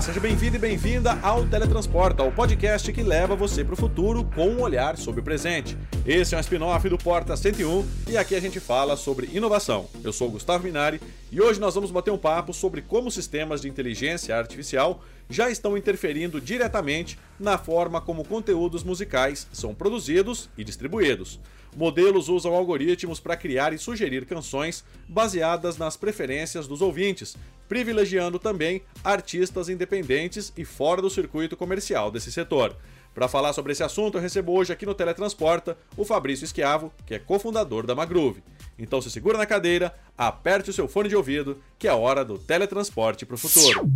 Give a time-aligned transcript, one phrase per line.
[0.00, 4.48] Seja bem-vindo e bem-vinda ao Teletransporta, o podcast que leva você para o futuro com
[4.48, 5.76] um olhar sobre o presente.
[6.06, 9.90] Esse é um spin-off do Porta 101 e aqui a gente fala sobre inovação.
[10.02, 13.68] Eu sou Gustavo Minari e hoje nós vamos bater um papo sobre como sistemas de
[13.68, 21.38] inteligência artificial já estão interferindo diretamente na forma como conteúdos musicais são produzidos e distribuídos.
[21.76, 27.36] Modelos usam algoritmos para criar e sugerir canções baseadas nas preferências dos ouvintes,
[27.68, 32.76] privilegiando também artistas independentes e fora do circuito comercial desse setor.
[33.14, 37.14] Para falar sobre esse assunto, eu recebo hoje aqui no Teletransporta o Fabrício Esquiavo, que
[37.14, 38.42] é cofundador da Magroove.
[38.78, 42.38] Então se segura na cadeira, aperte o seu fone de ouvido, que é hora do
[42.38, 43.88] teletransporte para o futuro.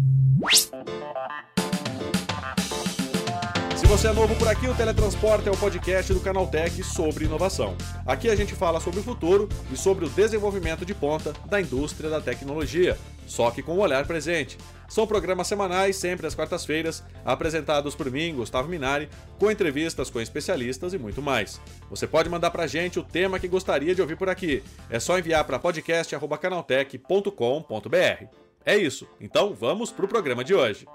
[3.84, 7.76] Se você é novo por aqui, o Teletransporte é o podcast do Canaltech sobre inovação.
[8.06, 12.08] Aqui a gente fala sobre o futuro e sobre o desenvolvimento de ponta da indústria
[12.08, 14.56] da tecnologia, só que com o olhar presente.
[14.88, 20.94] São programas semanais, sempre às quartas-feiras, apresentados por mim, Gustavo Minari, com entrevistas com especialistas
[20.94, 21.60] e muito mais.
[21.90, 24.62] Você pode mandar pra gente o tema que gostaria de ouvir por aqui.
[24.88, 28.24] É só enviar para podcast@canaltech.com.br.
[28.64, 29.06] É isso.
[29.20, 30.86] Então, vamos pro programa de hoje.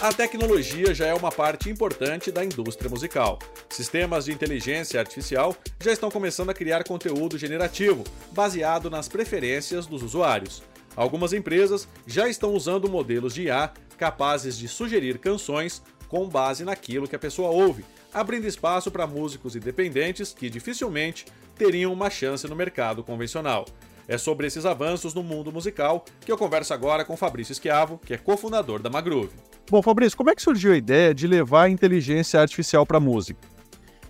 [0.00, 3.38] A tecnologia já é uma parte importante da indústria musical.
[3.68, 10.02] Sistemas de inteligência artificial já estão começando a criar conteúdo generativo, baseado nas preferências dos
[10.02, 10.62] usuários.
[10.96, 17.06] Algumas empresas já estão usando modelos de IA capazes de sugerir canções com base naquilo
[17.06, 21.26] que a pessoa ouve, abrindo espaço para músicos independentes que dificilmente
[21.58, 23.66] teriam uma chance no mercado convencional.
[24.08, 28.14] É sobre esses avanços no mundo musical que eu converso agora com Fabrício Schiavo, que
[28.14, 29.49] é cofundador da Magroove.
[29.70, 33.00] Bom, Fabrício, como é que surgiu a ideia de levar a inteligência artificial para a
[33.00, 33.38] música?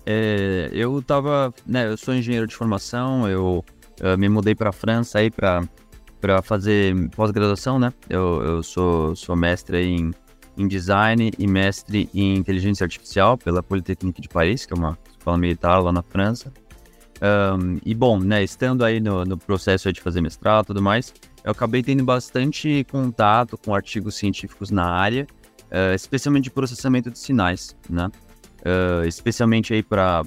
[0.06, 3.62] É, eu tava, né, eu sou engenheiro de formação, eu,
[4.00, 5.62] eu me mudei para a França aí para
[6.18, 7.94] para fazer pós-graduação, né?
[8.06, 10.12] Eu, eu sou, sou mestre em,
[10.54, 15.38] em design e mestre em inteligência artificial pela Polytechnique de Paris, que é uma escola
[15.38, 16.52] militar lá na França.
[17.22, 21.14] Um, e bom, né, estando aí no, no processo de fazer mestrado e tudo mais,
[21.42, 25.26] eu acabei tendo bastante contato com artigos científicos na área
[25.70, 28.10] uh, especialmente de processamento de sinais, né?
[28.60, 30.22] Uh, especialmente aí para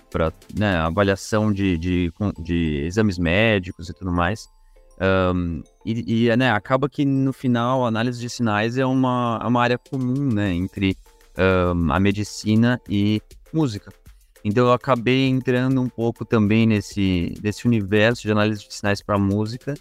[0.57, 4.47] né, avaliação de, de, de, exames médicos e tudo mais.
[5.35, 9.47] Um, e, e né, acaba que no final a análise de sinais é uma, é
[9.47, 10.97] uma área comum né, entre
[11.37, 13.21] um, a medicina e
[13.53, 13.91] música.
[14.43, 19.17] Então eu acabei entrando um pouco também nesse, nesse universo de análise de sinais para
[19.17, 19.75] música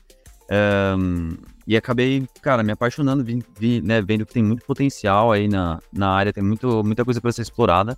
[0.52, 1.30] um,
[1.66, 5.78] e acabei, cara, me apaixonando, vi, vi, né, vendo que tem muito potencial aí na,
[5.92, 7.96] na área, tem muito, muita coisa para ser explorada.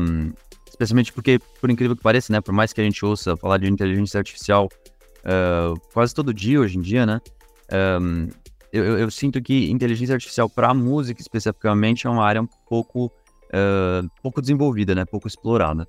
[0.00, 0.32] Um,
[0.68, 3.68] especialmente porque, por incrível que pareça, né, por mais que a gente ouça falar de
[3.68, 4.68] inteligência artificial
[5.20, 7.20] uh, quase todo dia hoje em dia, né,
[8.00, 8.28] um,
[8.72, 14.08] eu, eu, sinto que inteligência artificial para música especificamente é uma área um pouco, uh,
[14.22, 15.88] pouco desenvolvida, né, pouco explorada.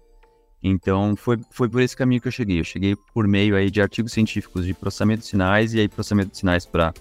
[0.61, 2.59] Então foi, foi por esse caminho que eu cheguei.
[2.59, 6.31] Eu cheguei por meio aí de artigos científicos de processamento de sinais e aí processamento
[6.31, 6.93] de sinais para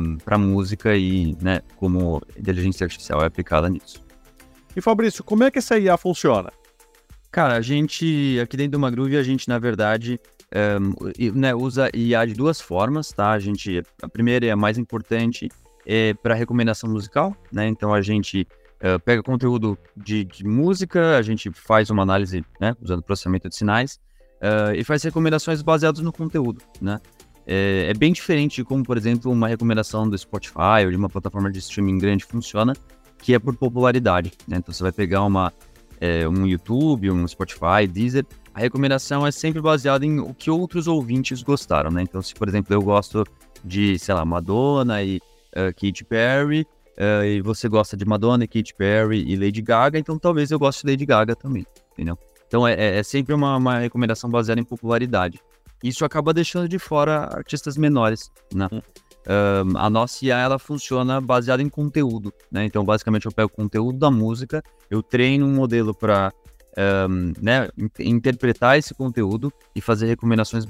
[0.00, 4.04] um, para música e né, como inteligência artificial é aplicada nisso.
[4.76, 6.52] E Fabrício, como é que essa IA funciona?
[7.30, 10.20] Cara, a gente aqui dentro do Magroove a gente na verdade
[10.80, 13.32] um, né, usa IA de duas formas, tá?
[13.32, 15.48] A gente a primeira e a mais importante
[15.84, 17.66] é para recomendação musical, né?
[17.66, 18.46] Então a gente
[18.82, 23.56] uh, pega conteúdo de, de, música, a gente faz uma análise, né, usando processamento de
[23.56, 24.00] sinais,
[24.42, 27.00] uh, e faz recomendações baseadas no conteúdo, né?
[27.50, 31.08] É, é, bem diferente de como, por exemplo, uma recomendação do Spotify ou de uma
[31.08, 32.74] plataforma de streaming grande funciona,
[33.22, 34.58] que é por popularidade, né?
[34.58, 35.50] Então você vai pegar uma,
[35.98, 38.26] é, um YouTube, um Spotify, Deezer,
[38.58, 42.02] a recomendação é sempre baseada em o que outros ouvintes gostaram, né?
[42.02, 43.24] Então, se, por exemplo, eu gosto
[43.64, 45.18] de, sei lá, Madonna e
[45.54, 46.66] uh, Katy Perry,
[46.98, 50.84] uh, e você gosta de Madonna, Katy Perry e Lady Gaga, então talvez eu goste
[50.84, 52.18] de Lady Gaga também, entendeu?
[52.46, 55.40] Então é, é, é sempre uma, uma, recomendação baseada em popularidade.
[55.82, 58.68] Isso acaba deixando de fora artistas menores, né?
[58.72, 62.64] Um, a nossa IA ela funciona baseada em conteúdo, né?
[62.64, 66.32] Então basicamente eu pego o conteúdo da música, eu treino um modelo para
[67.08, 67.68] um, né,
[67.98, 70.64] interpretar esse conteúdo e fazer recomendações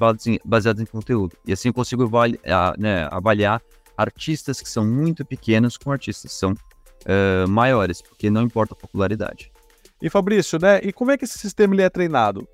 [0.44, 1.36] baseadas em conteúdo.
[1.46, 3.62] E assim eu consigo avaliar, né, avaliar
[3.98, 8.76] artistas que são muito pequenos com artistas que são uh, maiores, porque não importa a
[8.76, 9.50] popularidade.
[10.00, 10.78] E Fabrício, né?
[10.82, 12.46] E como é que esse sistema ele é treinado?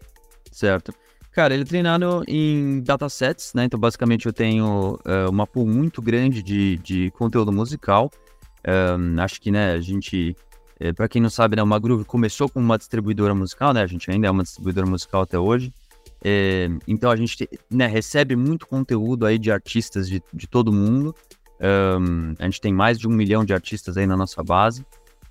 [0.50, 0.94] Certo.
[1.30, 3.64] Cara, ele é treinado em datasets, né?
[3.64, 8.10] Então, basicamente, eu tenho uh, uma pool muito grande de, de conteúdo musical.
[8.66, 10.34] Um, acho que, né, a gente,
[10.80, 13.82] é, para quem não sabe, né, uma Groove começou como uma distribuidora musical, né?
[13.82, 15.70] A gente ainda é uma distribuidora musical até hoje.
[16.24, 21.14] É, então a gente né, recebe muito conteúdo aí de artistas de, de todo mundo.
[21.60, 24.84] Um, a gente tem mais de um milhão de artistas aí na nossa base.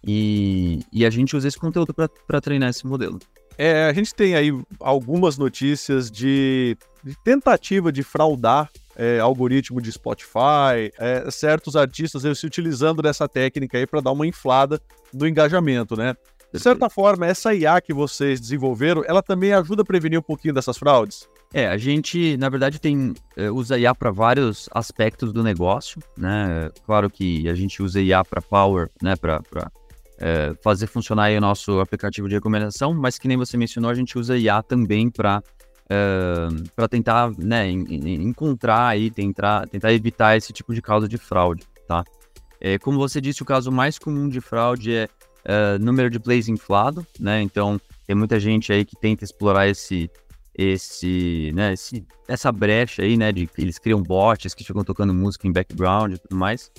[0.05, 3.17] E, e a gente usa esse conteúdo para treinar esse modelo.
[3.57, 4.49] É, a gente tem aí
[4.79, 12.45] algumas notícias de, de tentativa de fraudar é, algoritmo de Spotify, é, certos artistas se
[12.45, 14.79] utilizando dessa técnica aí para dar uma inflada
[15.13, 16.15] no engajamento, né?
[16.53, 20.53] De certa forma, essa IA que vocês desenvolveram, ela também ajuda a prevenir um pouquinho
[20.53, 21.27] dessas fraudes?
[21.51, 26.69] É, a gente, na verdade, tem é, usa IA para vários aspectos do negócio, né?
[26.85, 29.15] Claro que a gente usa IA para power, né?
[29.15, 29.41] Para
[30.19, 34.17] é, fazer funcionar o nosso aplicativo de recomendação, mas que nem você mencionou, a gente
[34.17, 35.41] usa IA também para
[35.89, 41.63] é, para tentar né, encontrar e tentar, tentar evitar esse tipo de causa de fraude,
[41.87, 42.03] tá?
[42.61, 45.09] É, como você disse, o caso mais comum de fraude é
[45.45, 47.41] uh, número de plays inflado, né?
[47.41, 50.09] Então tem muita gente aí que tenta explorar esse,
[50.55, 53.31] esse, né, esse, essa brecha aí, né?
[53.31, 56.71] De eles criam bots que ficam tocando música em background e tudo mais.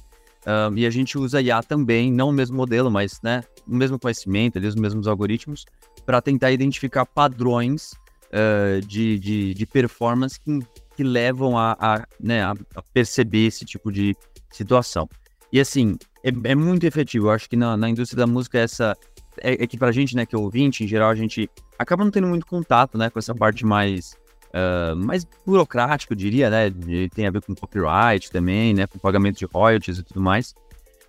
[0.46, 3.98] Um, e a gente usa IA também, não o mesmo modelo, mas né, o mesmo
[3.98, 5.64] conhecimento, ali, os mesmos algoritmos,
[6.04, 7.92] para tentar identificar padrões
[8.28, 10.58] uh, de, de, de, performance que,
[10.96, 12.54] que levam a, a, né, a,
[12.92, 14.14] perceber esse tipo de
[14.50, 15.08] situação.
[15.50, 17.26] E assim, é, é muito efetivo.
[17.26, 18.96] Eu acho que na, na indústria da música essa
[19.40, 22.10] é, é, que pra gente, né, que é ouvinte, em geral, a gente acaba não
[22.10, 24.16] tendo muito contato, né, com essa parte mais
[24.54, 26.72] uh, mais burocrática, eu diria, né,
[27.14, 30.54] tem a ver com copyright também, né, com pagamento de royalties e tudo mais.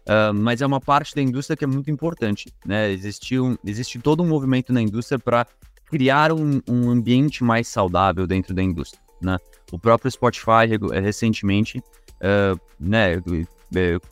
[0.07, 2.91] Uh, mas é uma parte da indústria que é muito importante, né?
[2.91, 5.47] Existe, um, existe todo um movimento na indústria para
[5.87, 9.39] criar um, um, ambiente mais saudável dentro da indústria, né?
[9.71, 10.67] O próprio Spotify
[11.01, 13.19] recentemente, uh, né,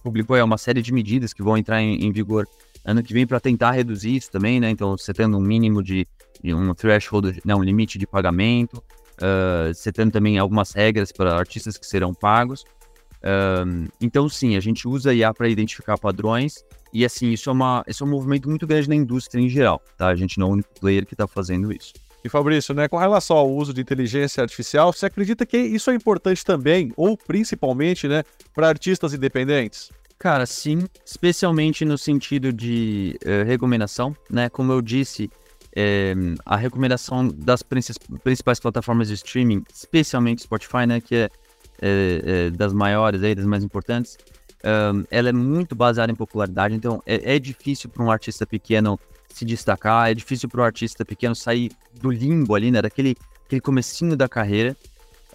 [0.02, 2.48] publicou é uma série de medidas que vão entrar em, em vigor
[2.86, 4.70] ano que vem para tentar reduzir isso também, né?
[4.70, 6.08] Então, você tendo um mínimo de,
[6.44, 8.84] de um threshold, né, um limite de pagamento,
[9.18, 12.64] uh, você tendo também algumas regras para artistas que serão pagos.
[13.22, 16.64] Uh, então, sim, a gente usa IA para identificar padrões
[16.94, 19.82] e, assim, isso é, uma, isso é um movimento muito grande na indústria em geral,
[19.98, 20.08] tá?
[20.08, 21.94] A gente não é o único player que está fazendo isso.
[22.24, 25.96] E Fabrício, né, com relação ao uso de inteligência artificial, você acredita que isso é
[25.96, 28.24] importante também, ou principalmente, né,
[28.54, 29.92] para artistas independentes?
[30.18, 34.48] Cara, sim, especialmente no sentido de uh, recomendação, né?
[34.48, 35.30] Como eu disse,
[35.76, 36.14] é,
[36.46, 41.30] a recomendação das principais plataformas de streaming, especialmente Spotify, né, que é,
[41.82, 44.18] é, é das maiores, aí, das mais importantes,
[44.64, 49.00] um, ela é muito baseada em popularidade, então é, é difícil para um artista pequeno
[49.34, 53.16] se destacar, é difícil para o artista pequeno sair do limbo ali, né, daquele
[53.46, 54.76] aquele comecinho da carreira.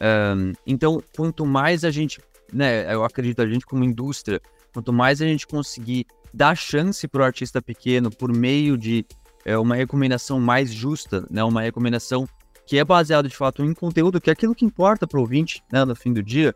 [0.00, 2.20] Um, então, quanto mais a gente,
[2.52, 4.40] né, eu acredito, a gente como indústria,
[4.72, 9.04] quanto mais a gente conseguir dar chance para o artista pequeno por meio de
[9.44, 12.28] é, uma recomendação mais justa, né, uma recomendação
[12.66, 15.62] que é baseada de fato em conteúdo, que é aquilo que importa para o ouvinte,
[15.72, 16.54] né, no fim do dia,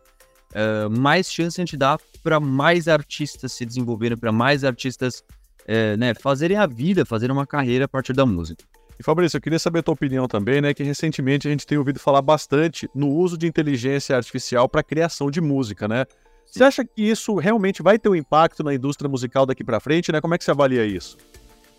[0.51, 5.23] uh, mais chance a gente dá para mais artistas se desenvolverem, para mais artistas
[5.67, 8.63] é, né, fazerem a vida, fazerem uma carreira a partir da música.
[8.99, 10.73] E Fabrício, eu queria saber a tua opinião também, né?
[10.73, 15.31] Que recentemente a gente tem ouvido falar bastante no uso de inteligência artificial para criação
[15.31, 16.05] de música, né?
[16.45, 16.59] Sim.
[16.59, 20.11] Você acha que isso realmente vai ter um impacto na indústria musical daqui para frente,
[20.11, 20.21] né?
[20.21, 21.17] Como é que você avalia isso?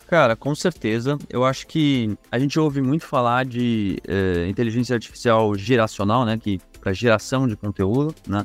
[0.08, 1.16] Cara, com certeza.
[1.30, 6.36] Eu acho que a gente ouve muito falar de uh, inteligência artificial geracional, né?
[6.36, 8.44] Que para geração de conteúdo, né?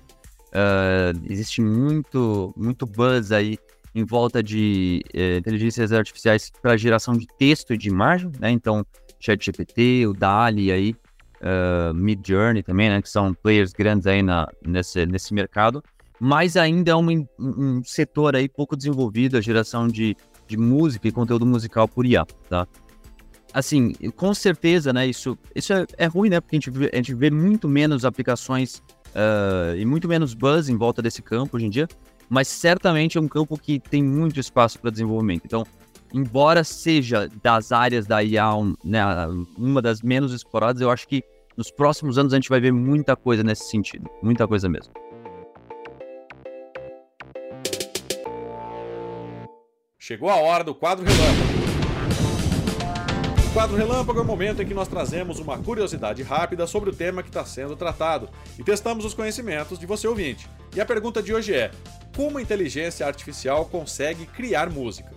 [0.49, 3.57] Uh, existe muito, muito buzz aí
[3.93, 8.51] em volta de é, inteligências artificiais para geração de texto e de imagem, né?
[8.51, 8.85] Então,
[9.19, 10.95] ChatGPT, o DALI aí,
[11.41, 13.01] uh, Midjourney também, né?
[13.01, 15.83] Que são players grandes aí na, nesse, nesse mercado.
[16.19, 20.15] Mas ainda é um, um setor aí pouco desenvolvido, a geração de,
[20.47, 22.67] de música e conteúdo musical por IA, tá?
[23.53, 25.07] Assim, com certeza, né?
[25.07, 26.39] Isso, isso é, é ruim, né?
[26.39, 30.69] Porque a gente, vê, a gente vê muito menos aplicações uh, e muito menos buzz
[30.69, 31.87] em volta desse campo hoje em dia
[32.29, 35.41] mas certamente é um campo que tem muito espaço para desenvolvimento.
[35.45, 35.65] Então,
[36.13, 38.49] embora seja das áreas da IA
[38.83, 39.01] né,
[39.57, 41.23] uma das menos exploradas, eu acho que
[41.57, 44.93] nos próximos anos a gente vai ver muita coisa nesse sentido, muita coisa mesmo.
[49.97, 51.59] Chegou a hora do quadro relâmpago.
[53.49, 56.93] O quadro Relâmpago é o momento em que nós trazemos uma curiosidade rápida sobre o
[56.93, 60.47] tema que está sendo tratado e testamos os conhecimentos de você ouvinte.
[60.75, 61.71] E a pergunta de hoje é:
[62.19, 65.09] como a inteligência artificial consegue criar música?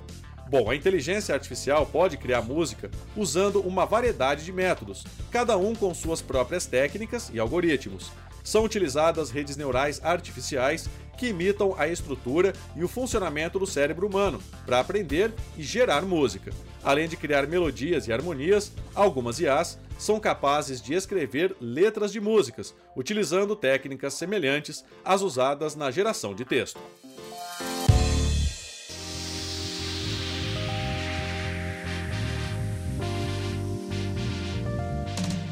[0.48, 5.92] Bom, a inteligência artificial pode criar música usando uma variedade de métodos, cada um com
[5.92, 8.12] suas próprias técnicas e algoritmos.
[8.44, 14.40] São utilizadas redes neurais artificiais que imitam a estrutura e o funcionamento do cérebro humano
[14.64, 16.52] para aprender e gerar música.
[16.84, 22.74] Além de criar melodias e harmonias, algumas IAs são capazes de escrever letras de músicas,
[22.96, 26.80] utilizando técnicas semelhantes às usadas na geração de texto.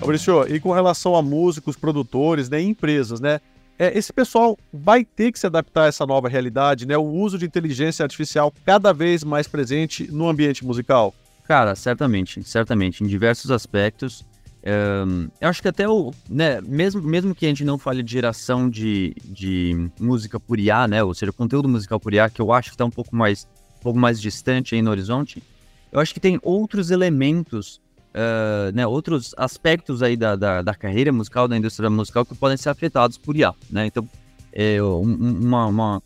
[0.01, 3.39] Fabrício, e com relação a músicos, produtores, né, empresas, né?
[3.79, 6.97] É, esse pessoal vai ter que se adaptar a essa nova realidade, né?
[6.99, 11.15] O uso de inteligência artificial cada vez mais presente no ambiente musical.
[11.45, 14.25] Cara, certamente, certamente, em diversos aspectos.
[14.63, 18.13] Um, eu acho que até o, né, mesmo, mesmo que a gente não fale de
[18.13, 22.53] geração de, de música por IA, né, ou seja, conteúdo musical por IA, que eu
[22.53, 23.49] acho que está um pouco mais,
[23.79, 25.43] um pouco mais distante aí no horizonte,
[25.91, 31.13] eu acho que tem outros elementos uh, né, outros aspectos aí da, da, da, carreira
[31.13, 33.87] musical, da indústria musical, que podem ser afetados por IA, né?
[33.87, 34.09] Então,
[34.53, 36.03] é, um, uma, uma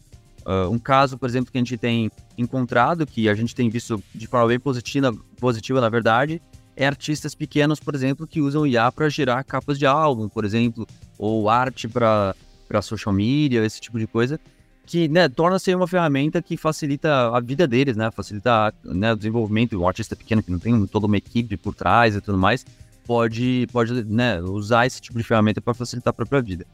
[0.47, 4.03] uh, um caso, por exemplo, que a gente tem encontrado, que a gente tem visto
[4.15, 6.41] de forma bem positiva, positiva na verdade,
[6.77, 10.87] é artistas pequenos, por exemplo, que usam IA para gerar capas de álbum, por exemplo,
[11.19, 12.35] ou arte para
[12.83, 14.41] social media, esse tipo de coisa,
[14.87, 18.11] que né, torna-se uma ferramenta que facilita a vida deles, né?
[18.11, 19.81] Facilita né, o desenvolvimento.
[19.81, 22.67] Um artista pequeno que não tem toda uma equipe por trás e tudo mais,
[23.07, 26.67] pode, pode né, usar esse tipo de ferramenta para facilitar a própria vida.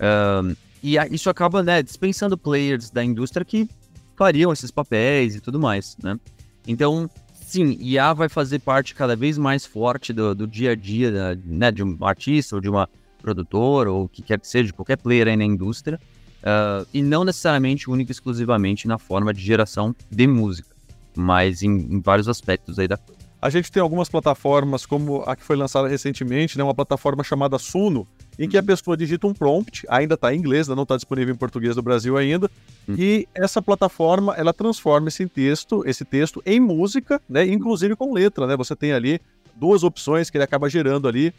[0.00, 3.68] Um, e isso acaba né, dispensando players da indústria que
[4.16, 6.18] fariam esses papéis e tudo mais, né?
[6.66, 7.08] Então,
[7.54, 11.70] sim, IA vai fazer parte cada vez mais forte do, do dia a dia né,
[11.70, 12.88] de um artista ou de uma
[13.22, 16.00] produtora ou o que quer que seja, de qualquer player aí na indústria.
[16.40, 20.68] Uh, e não necessariamente única e exclusivamente na forma de geração de música,
[21.16, 23.22] mas em, em, vários aspectos aí da coisa.
[23.40, 27.58] A gente tem algumas plataformas, como a que foi lançada recentemente, né, uma plataforma chamada
[27.58, 28.06] Suno,
[28.38, 28.66] em que a uhum.
[28.66, 32.16] pessoa digita um prompt, ainda está em inglês, não está disponível em português do Brasil
[32.16, 32.50] ainda,
[32.88, 32.94] uhum.
[32.98, 38.46] e essa plataforma ela transforma esse texto, esse texto em música, né, inclusive com letra,
[38.46, 38.56] né?
[38.56, 39.20] Você tem ali
[39.56, 41.32] duas opções que ele acaba gerando ali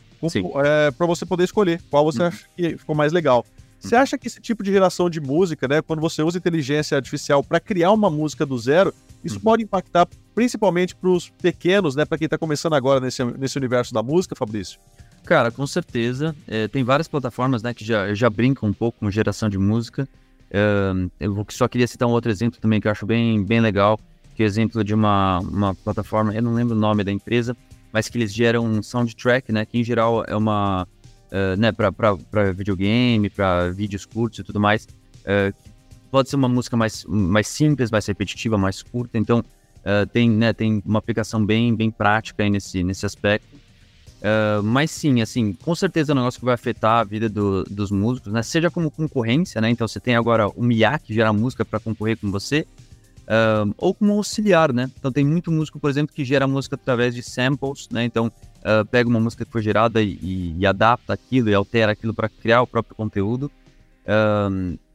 [0.63, 2.27] é, para você poder escolher qual você uhum.
[2.27, 3.45] acha que ficou mais legal.
[3.79, 7.43] Você acha que esse tipo de geração de música, né, quando você usa inteligência artificial
[7.43, 8.91] para criar uma música do zero,
[9.23, 9.41] isso uhum.
[9.41, 13.93] pode impactar principalmente para os pequenos, né, para quem está começando agora nesse, nesse universo
[13.93, 14.79] da música, Fabrício?
[15.25, 16.35] Cara, com certeza.
[16.47, 20.07] É, tem várias plataformas né, que já, já brincam um pouco com geração de música.
[20.51, 23.99] É, eu só queria citar um outro exemplo também que eu acho bem, bem legal,
[24.35, 27.57] que é exemplo de uma, uma plataforma, eu não lembro o nome da empresa,
[27.91, 32.51] mas que eles geram um soundtrack, né, que em geral é uma uh, né, para
[32.53, 34.87] videogame, para vídeos curtos e tudo mais.
[35.21, 35.53] Uh,
[36.11, 39.17] pode ser uma música mais, mais simples, mais repetitiva, mais curta.
[39.17, 43.47] Então, uh, tem, né, tem uma aplicação bem, bem prática nesse, nesse aspecto.
[44.25, 47.63] Uh, mas sim, assim, com certeza é um negócio que vai afetar a vida do,
[47.65, 48.41] dos músicos, né?
[48.41, 49.69] Seja como concorrência, né?
[49.69, 52.65] Então você tem agora o MIA que gera música para concorrer com você,
[53.21, 54.89] uh, ou como auxiliar, né?
[54.97, 58.03] Então tem muito músico, por exemplo, que gera música através de samples, né?
[58.03, 61.91] Então uh, pega uma música que foi gerada e, e, e adapta aquilo e altera
[61.91, 63.51] aquilo para criar o próprio conteúdo.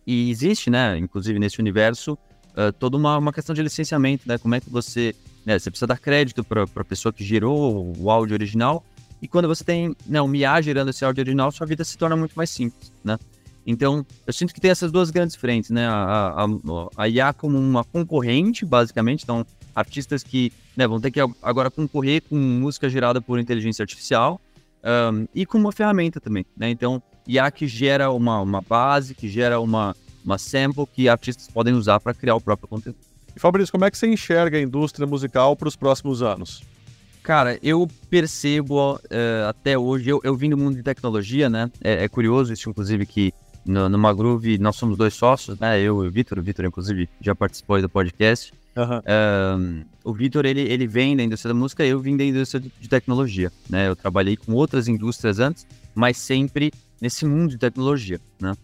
[0.07, 2.17] E existe, né, inclusive nesse universo,
[2.79, 4.39] toda uma, uma questão de licenciamento, né?
[4.39, 8.11] Como é que você, né, você precisa dar crédito para a pessoa que gerou o
[8.11, 8.85] áudio original.
[9.23, 12.17] E quando você tem né, um MIA gerando esse áudio original, sua vida se torna
[12.17, 13.19] muito mais simples, né?
[13.67, 15.87] Então, eu sinto que tem essas duas grandes frentes, né?
[15.87, 16.47] A, a,
[16.97, 22.23] a IA como uma concorrente, basicamente, então artistas que né, vão ter que agora concorrer
[22.23, 24.41] com música gerada por inteligência artificial
[25.12, 26.71] um, e com uma ferramenta também, né?
[26.71, 31.75] Então, IA que gera uma, uma base, que gera uma, uma sample que artistas podem
[31.75, 32.99] usar para criar o próprio conteúdo.
[33.35, 36.62] E Fabrício, como é que você enxerga a indústria musical para os próximos anos?
[37.23, 38.99] Cara, eu percebo uh,
[39.49, 41.71] até hoje, eu, eu vim do mundo de tecnologia, né?
[41.83, 43.33] É, é curioso isso, inclusive, que
[43.65, 45.79] no, Groove nós somos dois sócios, né?
[45.81, 46.39] Eu e o Vitor.
[46.39, 48.53] O Vitor, inclusive, já participou do podcast.
[48.77, 49.85] Uhum.
[50.05, 53.53] o Vitor, ele, ele vem da indústria da música, eu vim da indústria de tecnologia,
[53.69, 53.89] né?
[53.89, 58.55] Eu trabalhei com outras indústrias antes, mas sempre nesse mundo de tecnologia, né?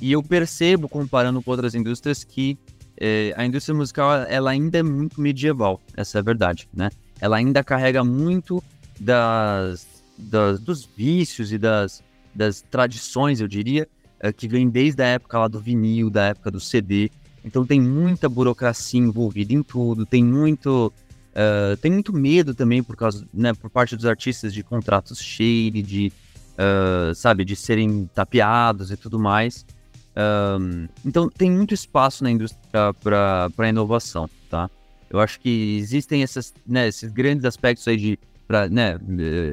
[0.00, 2.58] e eu percebo, comparando com outras indústrias, que
[3.00, 6.90] eh, a indústria musical, ela ainda é muito medieval, essa é a verdade, né?
[7.20, 8.62] Ela ainda carrega muito
[8.98, 12.02] das, das dos vícios e das,
[12.34, 13.88] das tradições, eu diria,
[14.22, 17.10] uh, que vem desde a época lá do vinil, da época do CD,
[17.44, 20.92] então tem muita burocracia envolvida em tudo, tem muito
[21.32, 25.86] uh, tem muito medo também por causa, né, por parte dos artistas de contratos cheios,
[25.86, 26.12] de
[26.54, 29.64] uh, sabe, de serem tapeados e tudo mais.
[31.06, 34.68] Então tem muito espaço na indústria para inovação, tá?
[35.10, 38.98] Eu acho que existem essas, né, esses grandes aspectos aí de para né,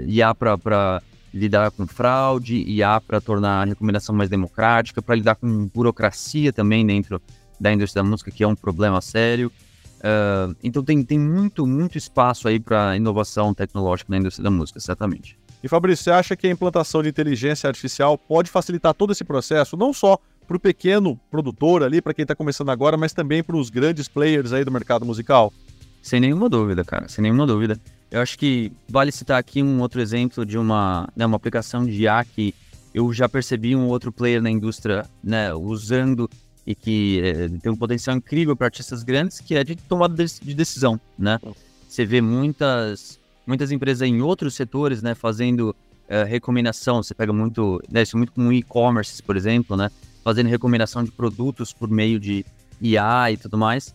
[0.07, 1.01] IA para
[1.33, 6.85] lidar com fraude, IA para tornar a recomendação mais democrática, para lidar com burocracia também
[6.85, 7.21] dentro
[7.59, 9.51] da indústria da música, que é um problema sério.
[9.97, 14.79] Uh, então tem, tem muito, muito espaço aí para inovação tecnológica na indústria da música,
[14.79, 15.37] certamente.
[15.61, 19.75] E Fabrício, você acha que a implantação de inteligência artificial pode facilitar todo esse processo,
[19.75, 23.57] não só para o pequeno produtor ali, para quem está começando agora, mas também para
[23.57, 25.51] os grandes players aí do mercado musical?
[26.01, 27.79] Sem nenhuma dúvida, cara, sem nenhuma dúvida.
[28.11, 32.03] Eu acho que vale citar aqui um outro exemplo de uma, né, uma aplicação de
[32.03, 32.53] IA que
[32.93, 36.29] eu já percebi um outro player na indústria né, usando
[36.65, 40.53] e que é, tem um potencial incrível para artistas grandes, que é de tomada de
[40.53, 41.39] decisão, né?
[41.87, 45.75] Você vê muitas, muitas empresas em outros setores, né, fazendo
[46.07, 49.89] é, recomendação, você pega muito, né, isso muito com e-commerce, por exemplo, né,
[50.25, 52.43] fazendo recomendação de produtos por meio de
[52.81, 53.93] IA e tudo mais,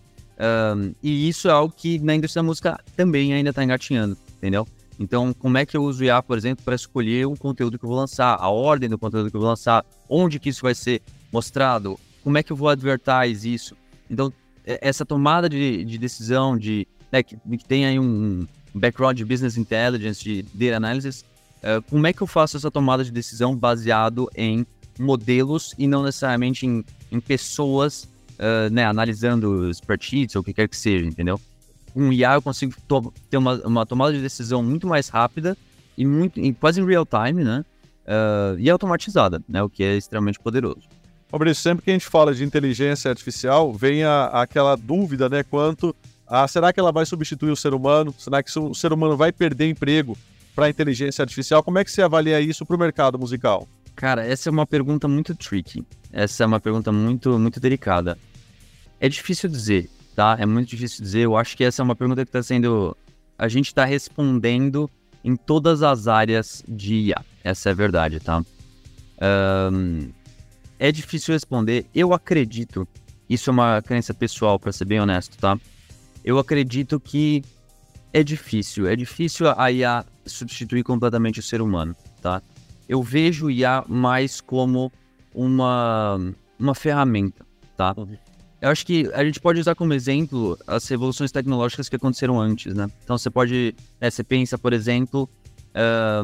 [0.77, 4.67] um, e isso é algo que na indústria da música também ainda está engatinhando, entendeu?
[4.99, 7.89] Então, como é que eu uso IA, por exemplo, para escolher o conteúdo que eu
[7.89, 11.03] vou lançar, a ordem do conteúdo que eu vou lançar, onde que isso vai ser
[11.33, 13.77] mostrado, como é que eu vou advertise isso.
[14.09, 14.33] Então,
[14.65, 19.57] essa tomada de, de decisão, de né, que, que, tem aí um background de business
[19.57, 21.25] intelligence, de data analysis,
[21.63, 24.65] uh, como é que eu faço essa tomada de decisão baseado em
[25.01, 28.09] modelos e não necessariamente em, em pessoas
[28.41, 31.41] uh, né, analisando spreadsheets ou o que quer que seja, entendeu?
[31.93, 32.75] Com IA eu consigo
[33.29, 35.57] ter uma, uma, tomada de decisão muito mais rápida
[35.97, 37.65] e muito, em, quase em real time, né?
[38.07, 39.63] Uh, e automatizada, né?
[39.63, 40.83] O que é extremamente poderoso.
[41.29, 45.43] Fabrício, sempre que a gente fala de inteligência artificial, vem a, aquela dúvida, né?
[45.43, 45.95] Quanto
[46.27, 48.15] a será que ela vai substituir o ser humano?
[48.17, 50.17] Será que o ser humano vai perder emprego
[50.55, 51.63] para a inteligência artificial?
[51.63, 53.69] Como é que você avalia isso para o mercado musical?
[54.01, 55.85] Cara, essa é uma pergunta muito tricky.
[56.11, 58.17] Essa é uma pergunta muito, muito delicada.
[58.99, 60.39] É difícil dizer, tá?
[60.41, 61.21] É muito difícil dizer.
[61.21, 62.97] Eu acho que essa é uma pergunta que está sendo.
[63.37, 64.91] A gente está respondendo
[65.23, 67.23] em todas as áreas de IA.
[67.45, 68.43] Essa é a verdade, tá?
[69.71, 70.09] Um,
[70.79, 71.85] é difícil responder.
[71.95, 72.89] Eu acredito.
[73.29, 75.61] Isso é uma crença pessoal, para ser bem honesto, tá?
[76.25, 77.45] Eu acredito que
[78.15, 78.87] é difícil.
[78.87, 82.41] É difícil a IA substituir completamente o ser humano, tá?
[82.91, 84.91] Eu vejo o IA mais como
[85.33, 86.19] uma,
[86.59, 87.95] uma ferramenta, tá?
[88.61, 92.75] Eu acho que a gente pode usar como exemplo as revoluções tecnológicas que aconteceram antes,
[92.75, 92.89] né?
[93.05, 95.31] Então você pode, né, você pensa, por exemplo,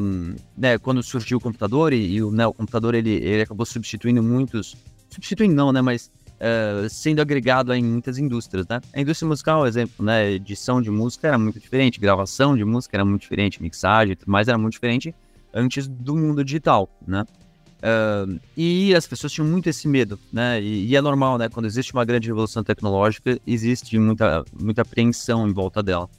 [0.01, 4.21] um, né, quando surgiu o computador e, e né, o computador ele, ele acabou substituindo
[4.21, 4.75] muitos,
[5.09, 8.81] substituindo não, né, mas uh, sendo agregado em muitas indústrias, né?
[8.93, 13.05] A indústria musical, exemplo, né, edição de música era muito diferente, gravação de música era
[13.05, 15.15] muito diferente, mixagem, tudo mais era muito diferente
[15.57, 17.25] antes do mundo digital, né?
[17.77, 20.61] Uh, e as pessoas tinham muito esse medo, né?
[20.61, 21.49] E, e, é normal, né?
[21.49, 26.09] Quando existe uma grande revolução tecnológica, existe muita, muita apreensão em volta dela.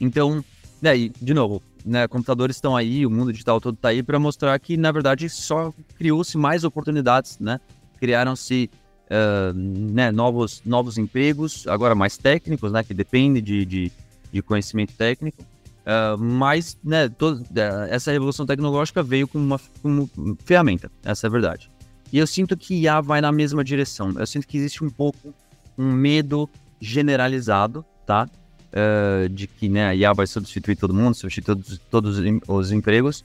[0.00, 0.44] Então,
[0.80, 4.58] né, de novo, né, computadores estão aí, o mundo digital todo está aí para mostrar
[4.58, 7.60] que, na verdade, só criou-se mais oportunidades, né?
[7.98, 8.70] Criaram-se
[9.06, 12.82] uh, né, novos, novos empregos, agora mais técnicos, né?
[12.82, 13.92] Que depende de, de,
[14.32, 15.44] de conhecimento técnico.
[15.90, 20.08] Uh, mas, né, todo, uh, essa revolução tecnológica veio como uma como
[20.44, 21.68] ferramenta, essa é a verdade.
[22.12, 24.12] E eu sinto que IA vai na mesma direção.
[24.16, 25.34] Eu sinto que existe um pouco
[25.76, 26.48] um medo
[26.80, 28.28] generalizado, tá?
[28.68, 33.24] Uh, de que né, a IA vai substituir todo mundo, substituir todos, todos os empregos.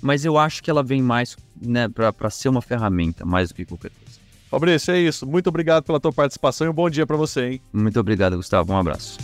[0.00, 3.64] Mas eu acho que ela vem mais né, para ser uma ferramenta, mais do que
[3.64, 4.20] qualquer coisa.
[4.48, 5.26] Fabrício, é isso.
[5.26, 7.60] Muito obrigado pela tua participação e um bom dia para você, hein?
[7.72, 8.72] Muito obrigado, Gustavo.
[8.72, 9.18] Um abraço.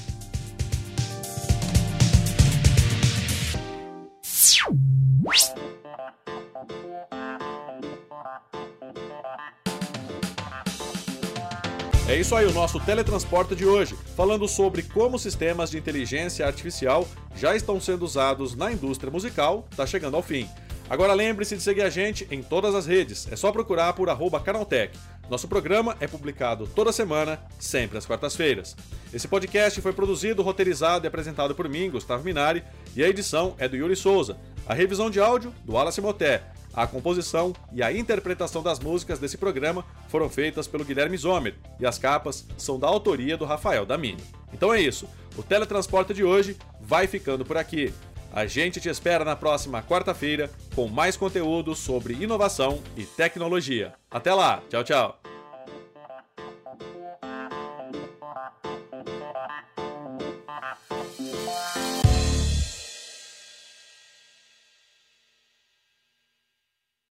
[12.10, 17.06] É isso aí, o nosso teletransporte de hoje, falando sobre como sistemas de inteligência artificial
[17.36, 20.48] já estão sendo usados na indústria musical, está chegando ao fim.
[20.90, 24.08] Agora lembre-se de seguir a gente em todas as redes, é só procurar por
[24.44, 24.98] Canaltech.
[25.30, 28.76] Nosso programa é publicado toda semana, sempre às quartas-feiras.
[29.14, 32.64] Esse podcast foi produzido, roteirizado e apresentado por mim, Gustavo Minari,
[32.96, 34.36] e a edição é do Yuri Souza.
[34.66, 36.42] A revisão de áudio, do Wallace Moté.
[36.74, 41.86] A composição e a interpretação das músicas desse programa foram feitas pelo Guilherme Zomer e
[41.86, 44.22] as capas são da autoria do Rafael Damini.
[44.52, 47.92] Então é isso, o teletransporte de hoje vai ficando por aqui.
[48.32, 53.94] A gente te espera na próxima quarta-feira com mais conteúdo sobre inovação e tecnologia.
[54.10, 55.20] Até lá, tchau, tchau.